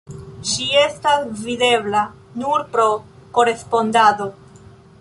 [0.51, 2.01] Ŝi estas videbla
[2.43, 2.87] nur pro
[3.39, 4.31] korespondado.